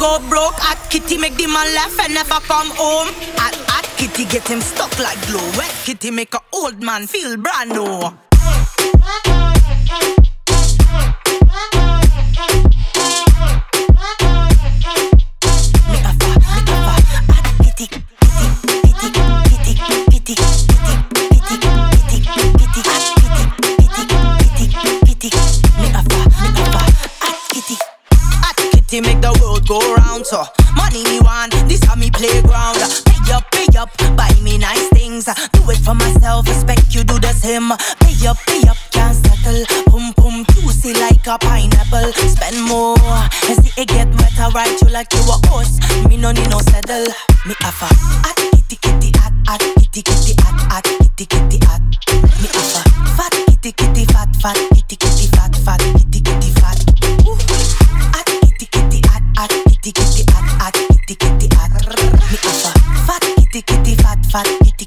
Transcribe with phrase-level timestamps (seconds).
[0.00, 0.58] Go broke.
[0.58, 3.12] Hot kitty make the man laugh and never come home.
[3.36, 5.38] Hot hot kitty get him stuck like glue.
[5.58, 9.59] Wet kitty make a old man feel brand new.
[29.70, 30.42] Go round, so
[30.74, 32.82] money me want, this a me playground.
[33.06, 35.26] Pay up, pay up, buy me nice things.
[35.52, 37.70] Do it for myself, expect you do the same.
[38.02, 39.62] Pay up, pay up, can't settle.
[39.86, 42.10] Pum pum, juicy like a pineapple.
[42.34, 42.98] Spend more,
[43.46, 44.74] and see it get wetter, right?
[44.82, 47.06] You like you a horse, me no need no saddle.
[47.46, 47.88] Me have a
[48.26, 51.82] hot kitty kitty hot hot kitty kitty hot hot kitty kitty hot.
[52.42, 52.82] Me have a
[53.14, 55.99] fat kitty kitty fat fat kitty kitty fat fat
[59.82, 61.70] kitty kitty hot hot kitty kitty hot.
[62.30, 62.52] Me a
[63.06, 64.79] fat kitty kitty fat fat kitty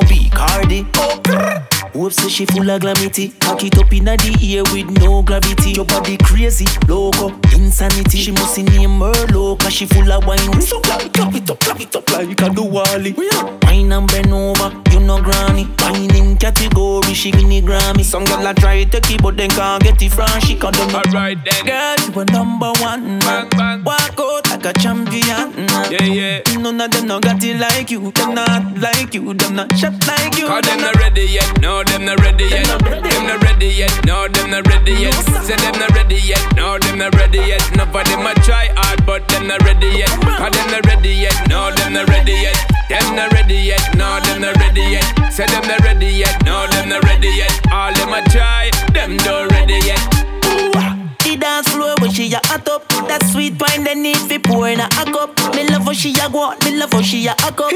[0.00, 0.86] no be Cardi.
[0.96, 3.28] Oh, Hope say she full of glamity.
[3.40, 5.72] Cock it up inna the air with no gravity.
[5.72, 8.18] Your body crazy, loco, insanity.
[8.18, 9.70] She must name her loca.
[9.70, 10.60] She full of wine.
[10.60, 13.14] So clap it, clap it up, clap it up like a do Wally.
[13.62, 15.66] Wine and bend over, you know granny.
[15.80, 18.04] Wine in category, she win the Grammy.
[18.04, 20.82] Some gyal a try to keep but then can't get it from she can't do
[20.82, 21.64] Alright then.
[21.64, 23.18] Girl, you a number one.
[23.20, 23.84] Bang, bang.
[23.84, 25.66] Walk out like a champion.
[25.90, 26.56] Yeah, yeah.
[26.58, 28.10] None of them no got it like you.
[28.12, 29.32] Them not like you.
[29.32, 30.46] Them not shot like you.
[30.46, 32.66] Cause them not ready yet, no, them not ready yet.
[32.66, 35.14] Them not ready yet, no, them not ready yet.
[35.44, 37.62] Say them not ready yet, no, them not ready yet.
[37.76, 40.10] None of them a try hard, but them not ready yet.
[40.20, 42.56] Cause them not ready yet, no, them not ready yet.
[42.88, 45.06] Them not ready yet, no, them not ready yet.
[45.32, 47.52] Say them not ready yet, no, them not ready yet.
[47.72, 50.00] All them a try, them don't ready yet.
[51.24, 52.88] The dance floor when she a hot up.
[53.08, 55.36] That sweet wine they need fi pour in a cup.
[55.54, 57.72] Me love how she a go, me love how she a hack up.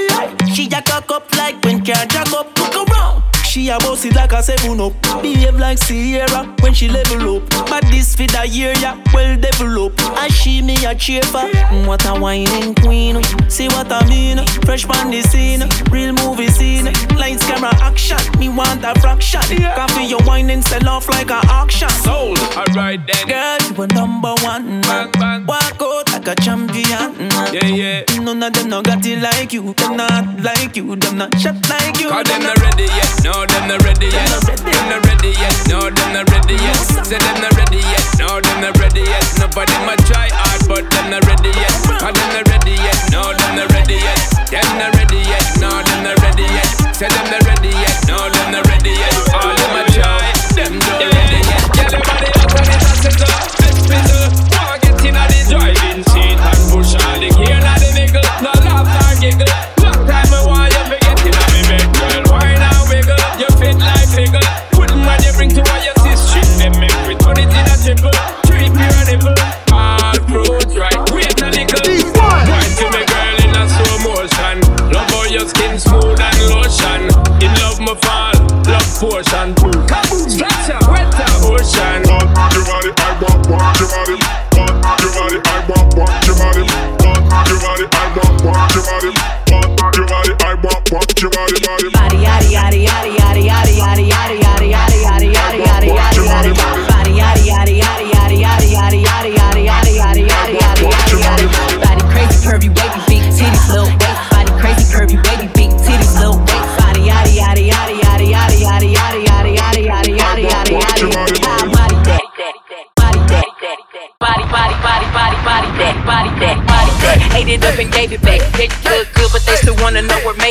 [0.55, 2.47] She a cock up like when car jack up.
[2.59, 3.23] Look around.
[3.51, 4.93] She a boss it like a seven up.
[5.23, 7.51] Behave like Ciara when she level up.
[7.69, 9.99] But this fit a year ya well develop.
[10.19, 11.41] And she me a cheer for.
[11.41, 13.21] Mm, What a whining queen.
[13.51, 14.39] See what I mean?
[14.65, 16.85] Fresh man the scene, real movie scene.
[17.19, 18.19] Lights, camera, action.
[18.39, 19.41] Me want a fraction.
[19.75, 21.89] Coffee your wine and sell off like a auction.
[22.07, 22.39] Sold.
[22.57, 23.27] Alright then.
[23.27, 24.81] Girl, you a number one.
[24.83, 25.45] Bang.
[25.47, 27.15] Walk out like a champion.
[27.53, 28.21] Yeah, yeah.
[28.21, 29.73] None of them no got it like you.
[29.75, 30.97] Them not like you.
[30.97, 32.09] Them not shot like you.
[32.09, 34.29] Cause them not ready yet, no, them not ready yet.
[34.61, 36.77] Them not ready yet, no, them not ready yet.
[37.07, 39.25] Say them not ready yet, no, them not ready yet.
[39.39, 41.73] Nobody ma try hard, but them not ready yet.
[41.89, 44.21] Cause them not ready yet, no, them not ready yet.
[44.51, 46.69] Them not ready yet, no, them not ready yet.
[46.93, 49.15] Say them not ready yet, no, them not ready yet.
[49.33, 50.20] All them a try,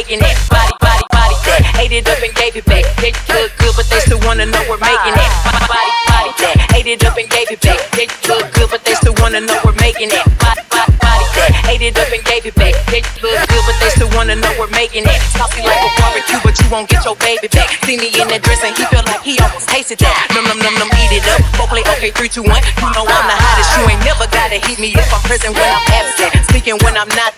[0.10, 0.38] faking it.
[0.50, 1.36] Body, body, body.
[1.46, 1.62] That.
[1.78, 2.86] Ate it up and gave it back.
[2.98, 5.30] They look good, but they still wanna know we're making it.
[5.46, 6.32] Body, body, body.
[6.42, 6.56] That.
[6.74, 7.80] Ate it up and gave it back.
[7.94, 10.26] They look good, but they still wanna know we're making it.
[10.42, 11.26] Body, body, body.
[11.38, 11.52] That.
[11.70, 12.74] Ate it up and gave it back.
[12.90, 15.20] They look good, but they still wanna know we're making it.
[15.38, 17.70] Saucy like a barbecue, but you won't get your baby back.
[17.86, 20.14] See me in that dress and he feel like he almost tasted that.
[20.34, 21.42] Num num num num, eat it up.
[21.58, 22.62] Go play okay, three, two, one.
[22.82, 23.70] You know I'm the hottest.
[23.78, 26.34] You ain't never gotta heat me if I'm present when I'm absent.
[26.50, 27.38] Speaking when I'm not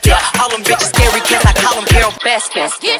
[2.55, 2.77] Yes.
[2.79, 2.90] kiss.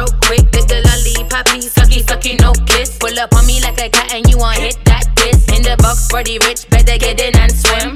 [0.00, 0.50] so quick.
[0.50, 2.96] The lollipop, please sucky, sucky, no kiss.
[2.98, 5.48] Pull up on me like a cat and you want hit that kiss.
[5.56, 7.94] In the box, pretty rich, better get in and swim.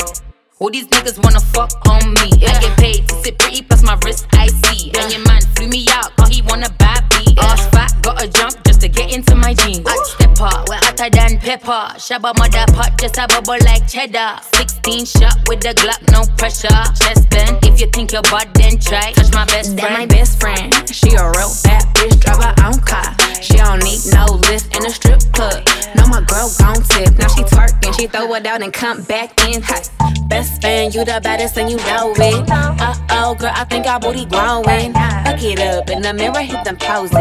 [0.58, 2.30] All these niggas wanna fuck on me.
[2.38, 2.56] Yeah.
[2.56, 4.90] I get paid to sit pretty, plus my wrist I see.
[4.90, 5.02] Yeah.
[5.02, 7.34] And your man flew me out, cause he wanna buy me.
[7.37, 7.44] Yeah.
[7.44, 8.63] Ass fat, gotta jump
[11.25, 11.85] and pepper.
[11.97, 14.38] Shabba mother pot, just a bubble like cheddar.
[14.54, 16.69] 16 shot with the Glock, no pressure.
[17.00, 19.12] Chest bend, if you think you're bad, then try.
[19.12, 19.78] Touch my best friend.
[19.78, 20.73] That my best friend.
[20.88, 23.16] She a real bad bitch, drive her own car.
[23.40, 25.64] She don't need no lift in a strip club.
[25.97, 27.16] No, my girl gon' tip.
[27.19, 29.90] Now she twerking, she throw it out and come back in hot.
[30.28, 32.50] Best friend, you the baddest and you know it.
[32.50, 34.93] Uh oh, girl, I think our booty growing.
[34.93, 37.12] Fuck it up in the mirror, hit them poses.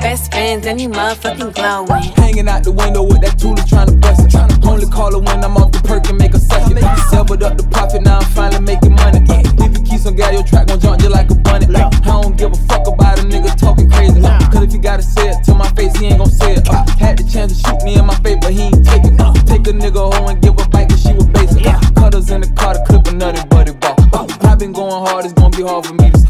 [0.00, 2.02] Best friends and you motherfucking glowing.
[2.16, 4.64] Hanging out the window with that Julie tryna bust it.
[4.64, 6.78] Only call her when I'm off the perk and make a it.
[7.10, 9.18] Severed up the profit, now I'm finally making money.
[9.58, 11.66] If you keep some guy, your track gon' jump you like a bunny.
[11.74, 14.22] I don't give a fuck about a nigga talking crazy.
[14.22, 16.68] Cause if you gotta say it to my face, he ain't gon' say it.
[16.70, 19.18] Uh, had the chance to shoot me in my face, but he ain't take it.
[19.18, 21.66] Uh, take a nigga hoe and give a bite cause she was basic.
[21.66, 23.98] Uh, cutters in the car to clip another buddy ball.
[24.14, 26.21] Uh, I been going hard, it's gon' be hard for me to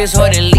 [0.00, 0.49] Marcus, holding.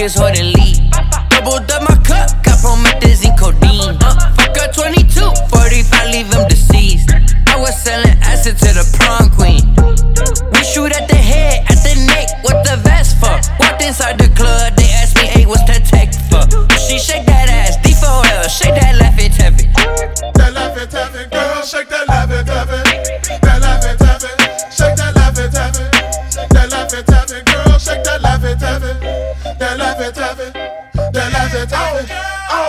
[0.00, 0.67] It's hard to leave.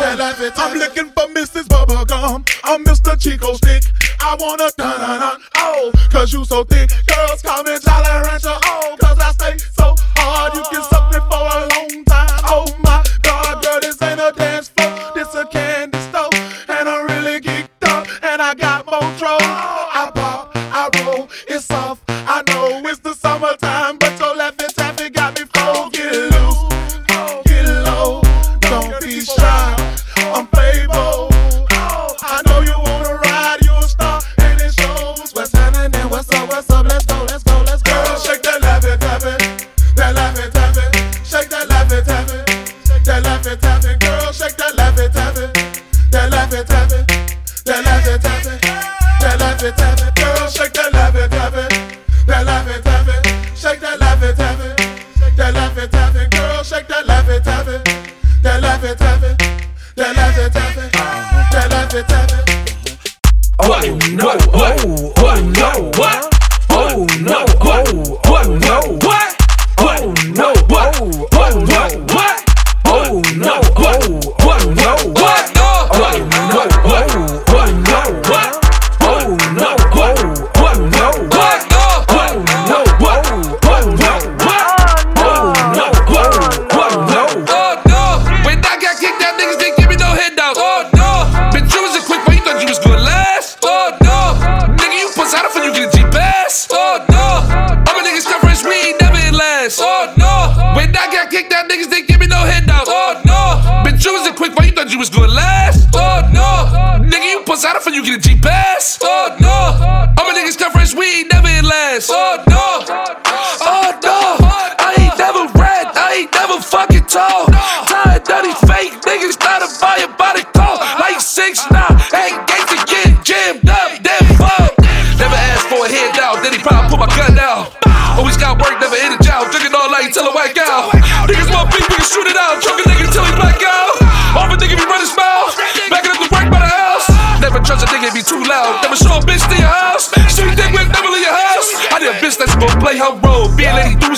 [0.02, 1.68] I'm looking for Mrs.
[1.68, 2.50] Bubblegum.
[2.64, 3.20] I'm Mr.
[3.20, 3.84] Chico Stick.
[4.22, 5.42] I wanna dun dun dun.
[5.58, 6.90] Oh, cause you so thick.
[7.06, 8.58] Girls coming, me Jolly Rancher.
[8.64, 8.79] Oh.
[47.70, 48.18] T'as la vie,
[49.78, 51.72] t'as vu, girl, shake that love it, love it,
[52.26, 56.16] that love it, love it, shake that love it, love it, that love it, love
[56.16, 57.88] it, girl, shake that love it, love it,
[58.42, 59.38] that love it, love it,
[59.96, 60.92] that love it, love it,
[61.52, 63.08] that love it, love it.
[63.60, 63.99] Oh.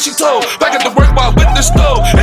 [0.02, 0.44] She told.
[0.60, 2.21] Back at the work while with the stove.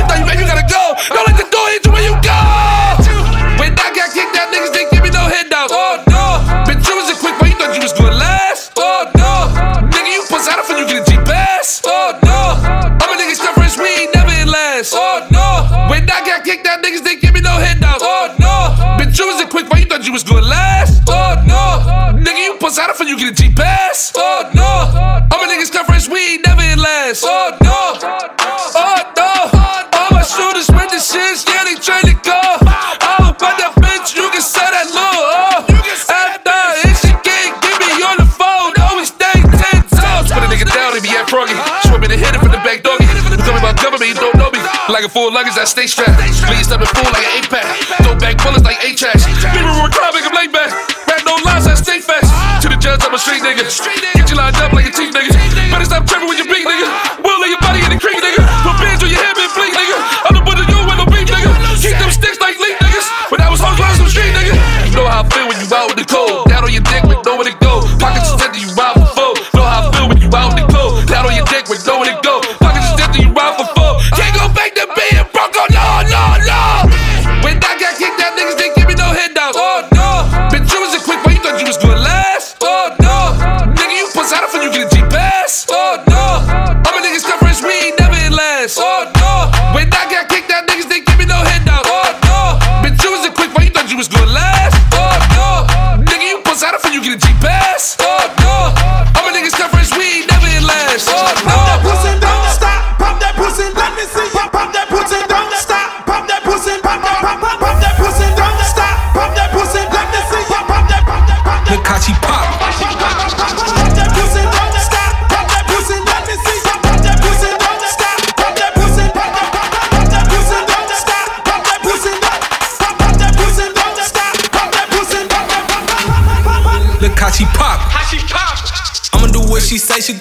[44.99, 46.19] Like a full luggage, I stay strapped.
[46.43, 47.63] Please step and full like an eight pack.
[48.03, 49.23] Throw back bullets like eight tracks.
[49.23, 50.75] People were crying, make 'em lay back.
[51.07, 52.27] Rap no lies, I stay fast.
[52.63, 53.63] To the judge, I'm a street nigga.
[53.63, 55.31] Get you lined up like a team nigga.
[55.71, 56.58] Better stop tripping with your big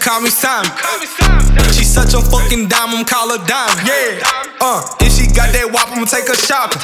[0.09, 0.73] call me Simon.
[1.77, 3.85] She such a fucking dime, I'm call her diamond.
[3.85, 4.25] Yeah.
[4.57, 6.81] Uh, if she got that wop, I'ma take her shopping.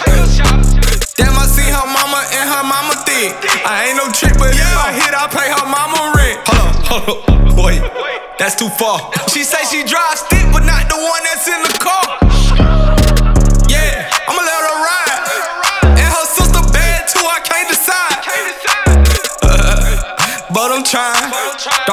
[1.17, 3.33] Damn, I see her mama and her mama thick.
[3.65, 6.37] I ain't no trick, but if I hit, I pay her mama rent.
[6.45, 7.81] Hold up, hold up, wait.
[8.37, 9.09] That's too far.
[9.33, 10.21] She say she drive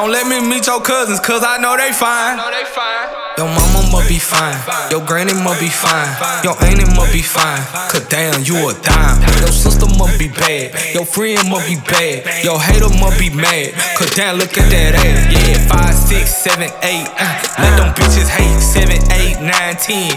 [0.01, 2.41] Don't let me meet your cousins, cause I know they fine.
[3.37, 4.57] Your mama must be fine.
[4.89, 6.09] Your granny must be fine.
[6.41, 7.61] Your auntie must be fine.
[7.85, 9.21] Cause damn, you a dime.
[9.45, 10.73] Your sister must be bad.
[10.93, 12.43] Your friend must be bad.
[12.43, 13.73] Your hater must be mad.
[13.97, 15.33] Cause damn, look at that ass.
[15.33, 17.07] Yeah, five, six, seven, eight.
[17.17, 18.59] Uh, let them bitches hate.
[18.61, 20.13] Seven, eight, nine, ten.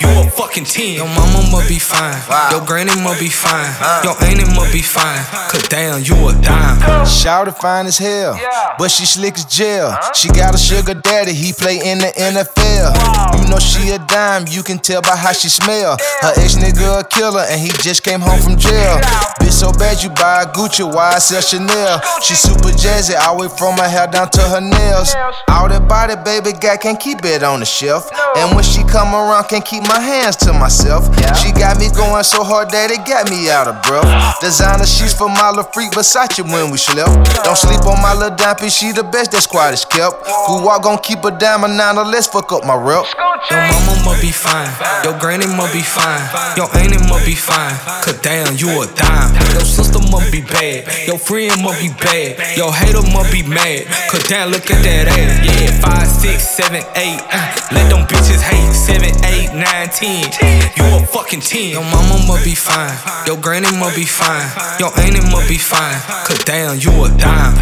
[0.00, 0.94] You a fucking ten.
[0.94, 2.18] Your mama must be fine.
[2.50, 3.70] Your granny must be fine.
[4.04, 5.22] Your auntie must be fine.
[5.50, 7.06] Cause damn, you a dime.
[7.06, 8.38] Shout fine as hell,
[8.78, 9.96] but she slick as jail.
[10.14, 13.37] She got a sugar daddy, he play in the NFL.
[13.48, 15.96] Know she a dime, you can tell by how she smell.
[16.20, 19.00] Her ex nigga a killer, and he just came home from jail.
[19.40, 22.00] Bitch so bad you buy a Gucci, why I sell Chanel?
[22.20, 25.14] She super jazzy, all way from her hair down to her nails.
[25.48, 28.10] All that body, baby, guy can't keep it on the shelf.
[28.36, 31.08] And when she come around, can't keep my hands to myself.
[31.40, 34.04] She got me going so hard that it got me out of breath.
[34.40, 37.16] Designer sheets for my little freak Versace when we slept.
[37.44, 40.26] Don't sleep on my little dime she the best that squad is kept.
[40.46, 43.06] Who walk gon' keep a diamond nine or let's fuck up my rep.
[43.46, 44.66] Your mama must be fine.
[45.04, 46.26] Your granny must be fine.
[46.58, 47.74] Your auntie must be fine.
[48.02, 49.30] Cause damn, you a dime.
[49.54, 50.90] Your sister must be bad.
[51.06, 52.34] Your friend must be bad.
[52.56, 53.86] Your hater must be mad.
[54.10, 55.46] Cause damn, look at that ass.
[55.46, 57.22] Yeah, five, six, seven, eight.
[57.30, 58.74] Uh, let them bitches hate.
[58.74, 60.26] Seven, eight, nine, ten.
[60.74, 61.70] You a fucking ten.
[61.70, 62.96] Your mama must be fine.
[63.26, 64.50] Your granny must be fine.
[64.80, 66.00] Your auntie must be fine.
[66.26, 67.54] Cause damn, you a dime.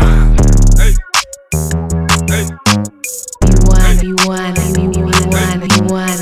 [3.47, 4.57] You want, you want,
[4.96, 4.96] you
[5.33, 6.21] you want.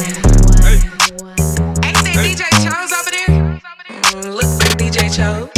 [1.84, 3.60] Ain't that DJ Chose over there?
[4.12, 5.50] Mm, look like DJ Chose.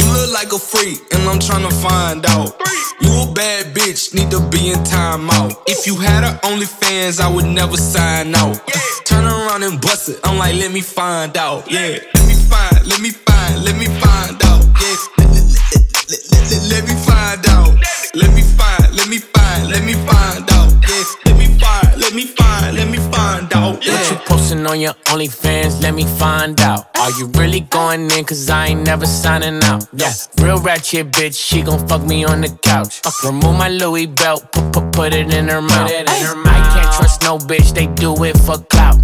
[0.00, 2.56] You look like a freak, and I'm tryna find out.
[3.00, 5.56] You a bad bitch, need to be in timeout.
[5.66, 8.60] If you had a OnlyFans, I would never sign out.
[9.04, 11.70] Turn around and bust it, I'm like, let me find out.
[11.70, 14.62] Yeah, let me find, let me find, let me find out.
[14.80, 17.68] Yeah, let, let, let, let, let, let me find out.
[18.14, 18.81] Let me find, let me find,
[24.72, 25.82] on your OnlyFans?
[25.82, 26.86] Let me find out.
[26.96, 28.24] Are you really going in?
[28.24, 29.86] Cause I ain't never signing out.
[29.92, 33.02] Yeah, real ratchet bitch, she gon' fuck me on the couch.
[33.24, 35.90] Remove my Louis belt, put, put, put it in her mouth.
[35.90, 36.71] I can't
[37.02, 38.96] trust no bitch, they do it for clout.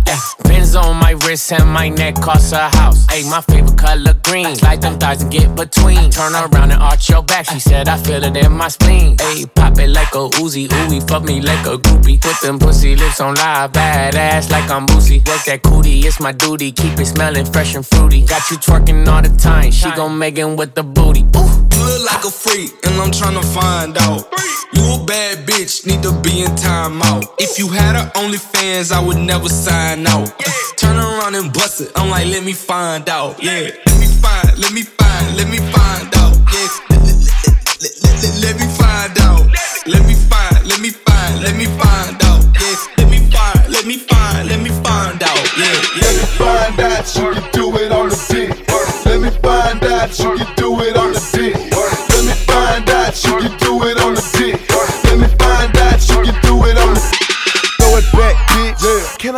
[0.44, 3.06] Pins on my wrist and my neck cost a house.
[3.10, 4.54] Hey, my favorite color green.
[4.54, 6.10] Slide them thighs and get between.
[6.10, 7.46] Turn around and arch your back.
[7.46, 9.16] She said I feel it in my spleen.
[9.18, 12.20] Hey, pop it like a Uzi, ooey, fuck me like a groupie.
[12.20, 15.18] Put them pussy lips on live, badass like I'm boozy.
[15.26, 16.72] Work that cootie, it's my duty.
[16.72, 18.24] Keep it smelling fresh and fruity.
[18.24, 19.70] Got you twerking all the time.
[19.70, 21.24] She gon' Megan with the booty.
[21.36, 21.67] Ooh.
[22.10, 24.32] Like a freak, and I'm tryna find out.
[24.72, 27.24] You a bad bitch, need to be in timeout.
[27.38, 30.32] If you had a OnlyFans, I would never sign out.
[30.76, 33.42] Turn around and bust it, I'm like, let me find out.
[33.42, 35.77] Yeah, let me find, let me find, let me find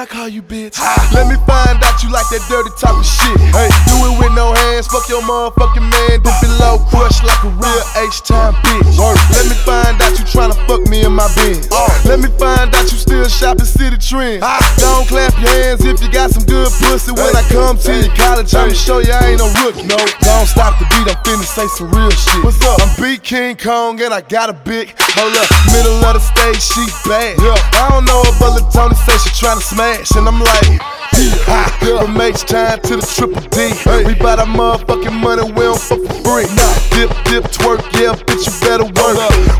[0.01, 0.81] I call you bitch?
[1.13, 3.35] Let me find out you like that dirty type of shit.
[3.51, 4.87] Hey, do it with no hands.
[4.87, 6.23] Fuck your motherfucking man.
[6.23, 8.95] Dip below, crush like a real H-time bitch.
[9.35, 11.67] Let me find out you tryna fuck me in my bed.
[11.75, 11.91] Oh.
[12.07, 14.47] Let me find out you still shopping city trends.
[14.47, 14.63] Ah.
[14.79, 17.11] Don't clap your hands if you got some good pussy.
[17.11, 19.83] When I come to your college, I'ma show you I ain't no rookie.
[19.91, 21.11] No, don't stop the beat.
[21.11, 22.45] I'm finna say some real shit.
[22.45, 22.79] What's up?
[22.79, 24.95] I'm Big King Kong and I got a big.
[25.19, 27.35] Hold up, middle of the stage, she bad.
[27.75, 31.00] I don't know but Lil Tony say she tryna smash, and I'm like.
[31.45, 33.77] Ha, from H time to the triple D.
[34.09, 36.49] We buy that motherfucking money, we don't fuck for free.
[36.57, 39.19] Nah, dip, dip, twerk, yeah, bitch, you better work.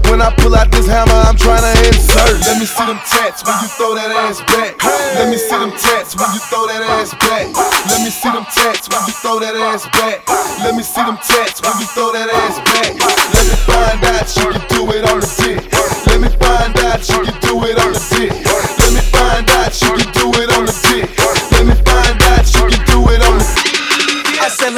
[0.09, 2.41] When I pull out this hammer, I'm trying to insert.
[2.49, 4.81] Let me see them tats when you throw that ass back.
[5.21, 7.53] Let me see them tats when you throw that ass back.
[7.93, 10.25] Let me see them tats when you throw that ass back.
[10.65, 12.97] Let me see them tats when you throw that ass back.
[13.37, 15.61] Let me find out you can do it on the dick.
[16.09, 18.33] Let me find out you can do it on the dick.
[18.81, 20.40] Let me find out you can do it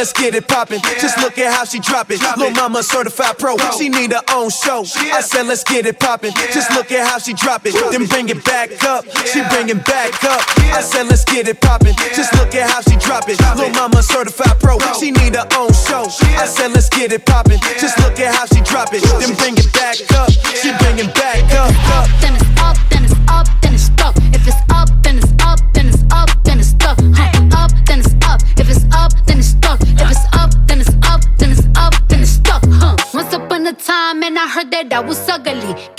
[0.03, 0.81] let's get it poppin'.
[0.99, 2.19] Just look at how she drop it.
[2.37, 3.57] Lil' mama certified pro.
[3.79, 4.83] She need her own show.
[5.15, 6.33] I said, let's get it poppin'.
[6.53, 7.75] Just look at how she drop it.
[7.93, 9.05] Then bring it back up.
[9.31, 10.43] She bring it back up.
[10.75, 11.95] I said, let's get it poppin'.
[12.17, 13.39] Just look at how she drop it.
[13.55, 14.77] Lil' mama certified pro.
[14.99, 16.11] She need her own show.
[16.35, 17.61] I said, let's get it poppin'.
[17.79, 19.07] Just look at how she drop it.
[19.23, 20.31] Then bring it back up.
[20.59, 21.71] She bring it back up.
[21.95, 22.09] up.
[22.19, 24.17] Then it's up, then it's up, then it's stuck.
[24.35, 24.72] If it's up, it's
[34.53, 35.92] heard that I was ugly.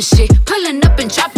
[0.00, 1.29] Forever shit, pulling up and dropping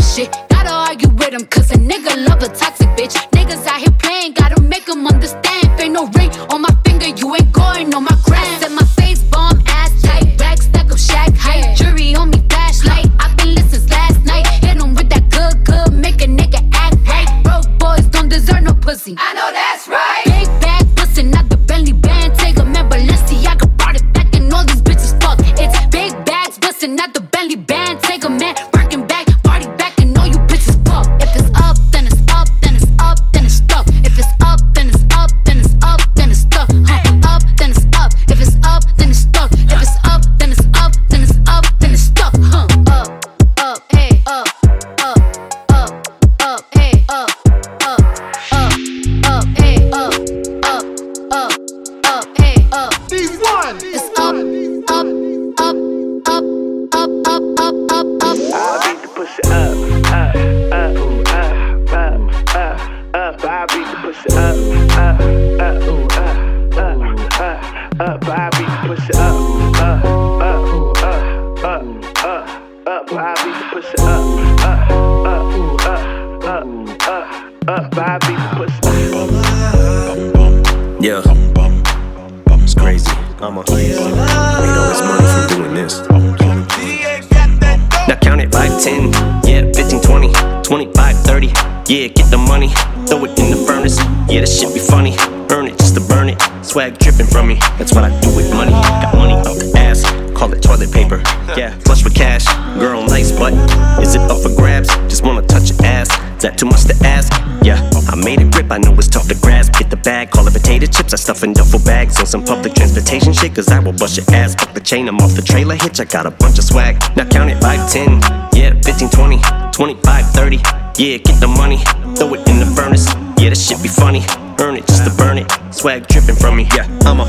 [95.95, 96.41] to burn it.
[96.63, 98.73] Swag dripping from me, that's what I do with money.
[98.73, 100.05] Got money up ass,
[100.37, 101.23] call it toilet paper.
[101.57, 102.47] Yeah, flush with cash,
[102.79, 103.53] girl, nice, but
[104.01, 104.89] is it up for grabs?
[105.09, 106.09] Just wanna touch your ass.
[106.37, 107.33] Is that too much to ask?
[107.63, 107.79] Yeah,
[108.09, 109.75] I made it grip, I know it's tough to grasp.
[109.75, 111.13] Get the bag, call it potato chips.
[111.13, 114.27] I stuff in duffel bags on some public transportation shit, cause I will bust your
[114.35, 114.55] ass.
[114.55, 116.01] Fuck the chain, I'm off the trailer hitch.
[116.01, 116.99] I got a bunch of swag.
[117.17, 118.21] Now count it 5, 10,
[118.55, 119.41] yeah, 15, 20,
[119.73, 120.57] 25, 30.
[120.99, 121.79] Yeah, get the money,
[122.17, 123.07] throw it in the furnace.
[123.39, 124.23] Yeah, this shit be funny.
[124.63, 125.51] Earn it just to burn it.
[125.73, 126.69] Swag dripping from me.
[126.73, 127.25] Yeah, I'm a.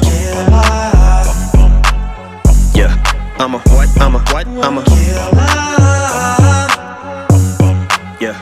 [2.75, 2.93] Yeah,
[3.39, 3.89] I'm a what?
[3.99, 4.45] I'm a what?
[4.45, 4.83] I'm a.
[8.21, 8.37] Yeah,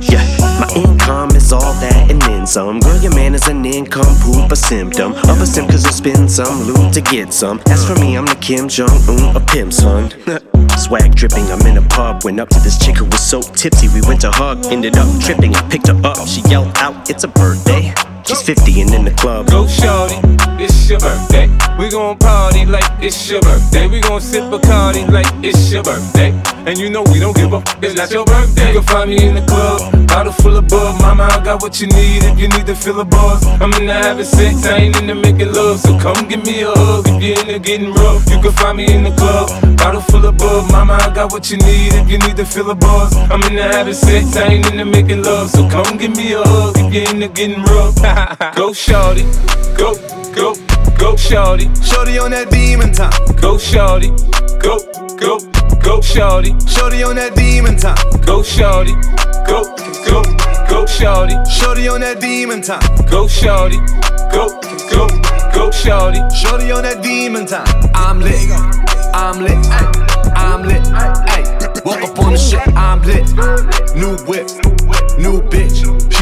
[0.00, 0.24] yeah.
[0.58, 2.80] My income is all that and then some.
[2.80, 6.32] Girl, your man is an income poop, a symptom of a sim, cause you spend
[6.32, 7.60] some loot to get some.
[7.66, 10.10] As for me, I'm the Kim Jong Un, a pimp son.
[10.78, 12.24] Swag dripping, I'm in a pub.
[12.24, 14.64] Went up to this chick who was so tipsy, we went to hug.
[14.66, 16.26] Ended up tripping, I picked her up.
[16.26, 17.92] She yelled out, It's a birthday.
[18.26, 19.50] She's 50 and in the club.
[19.50, 20.16] Go shorty,
[20.62, 21.48] it's your birthday.
[21.78, 23.88] We gon' party like it's your birthday.
[23.88, 26.30] We gon' sip Bacardi like it's your birthday.
[26.66, 28.68] And you know we don't give a f- it's not your birthday.
[28.74, 31.00] You can find me in the club, bottle full of bug.
[31.00, 33.44] Mama, I got what you need if you need to fill a buzz.
[33.60, 35.80] I'm in the having sex, I ain't in the making love.
[35.80, 38.28] So come give me a hug if you're in the getting rough.
[38.30, 40.70] You can find me in the club, bottle full of bug.
[40.70, 43.16] Mama, I got what you need if you need to fill a buzz.
[43.16, 45.50] I'm in the having sex, I ain't in the making love.
[45.50, 47.96] So come give me a hug if you're in the getting rough.
[48.56, 49.24] go shorty,
[49.76, 49.96] go,
[50.36, 50.54] go,
[50.98, 51.66] go shorty.
[51.82, 53.10] Shorty on that demon time.
[53.40, 54.10] Go shorty,
[54.60, 54.78] go,
[55.16, 55.40] go,
[55.82, 56.54] go shorty.
[56.66, 57.96] Shorty on that demon time.
[58.24, 58.92] Go shorty,
[59.46, 59.74] go,
[60.06, 60.22] go,
[60.68, 61.34] go shorty.
[61.50, 62.80] Shorty on that demon time.
[63.10, 63.78] Go shorty,
[64.32, 65.08] go, go,
[65.52, 66.20] go shorty.
[66.34, 67.66] Shorty on that demon time.
[67.94, 68.50] I'm lit,
[69.14, 69.58] I'm lit,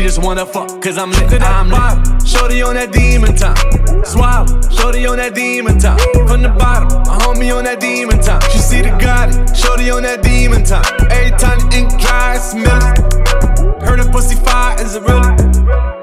[0.08, 2.26] just wanna fuck, cause I'm lit, I'm lit.
[2.26, 3.60] Shorty on that demon time.
[4.06, 5.98] Swallow, shorty on that demon time.
[6.26, 8.40] From the bottom, a homie on that demon time.
[8.50, 10.88] She see the Gotti, shorty on that demon time.
[11.10, 13.84] Every time the ink dry, smell it.
[13.84, 15.28] Heard a pussy fire, is it really?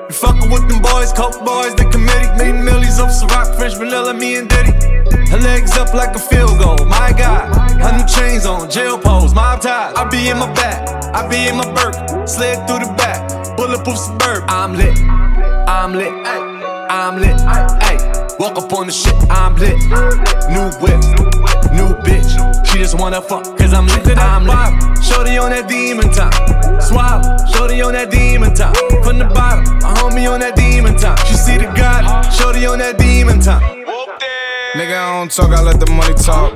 [0.06, 2.30] You fuckin' with them boys, coke boys, the committee.
[2.38, 2.62] Made
[3.02, 4.74] off Ciroc, French vanilla, me and Diddy.
[5.30, 7.50] Her legs up like a field goal, my God.
[7.82, 9.94] Her new chains on, jail pose, mob ties.
[9.96, 12.28] I be in my back, I be in my Birkin.
[12.28, 13.20] Slid through the back,
[13.66, 14.44] bulletproof suburb.
[14.48, 14.98] I'm lit,
[15.68, 16.14] I'm lit,
[16.90, 17.98] I'm lit, ay.
[18.40, 19.78] Walk up on the shit, I'm lit.
[20.54, 21.02] New whip,
[21.74, 22.30] new bitch.
[22.68, 25.04] She just wanna fuck, cause I'm lit, I'm lit.
[25.04, 26.34] Shorty on that demon time.
[26.80, 28.76] Swallow, shorty on that demon time.
[29.04, 31.18] From the bottom, a homie on that demon time.
[31.26, 33.85] She see the God, shorty on that demon time.
[34.76, 36.52] Nigga, I don't talk, I let the money talk.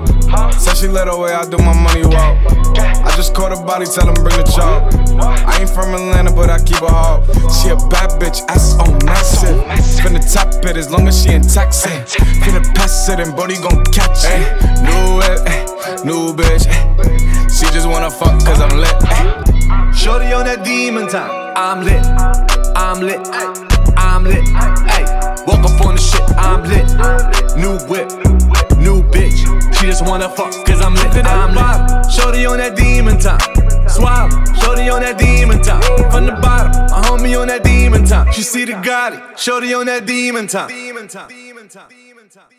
[0.59, 2.35] Said she let away, I do my money walk.
[2.77, 4.91] I just caught a body, tell him bring the chalk.
[5.23, 7.23] I ain't from Atlanta, but I keep a hawk.
[7.51, 9.57] She a bad bitch, ass on massive.
[10.03, 11.89] Finna top it as long as she in taxi.
[12.43, 14.43] Finna pass it and body gon' catch it.
[14.83, 15.65] New whip, eh,
[16.03, 16.67] new bitch.
[16.67, 17.47] eh.
[17.47, 18.95] She just wanna fuck cause I'm lit.
[19.11, 19.91] eh.
[19.91, 21.48] Shorty on that demon time.
[21.61, 22.05] I'm lit,
[22.73, 23.19] I'm lit,
[23.97, 24.45] I'm lit,
[24.95, 25.45] ayy.
[25.45, 26.87] Walk up on the shit, I'm lit.
[27.57, 28.07] New whip,
[28.79, 29.39] new bitch.
[29.75, 32.09] She just wanna fuck, cause I'm lit, I'm lit.
[32.13, 33.41] Shorty on that demon time.
[33.89, 35.81] Swallow, shorty on that demon time.
[36.09, 38.31] From the bottom, a homie on that demon time.
[38.31, 40.69] She see the Gotti, shorty on that demon time.
[40.69, 42.58] Demon time, demon time, demon time.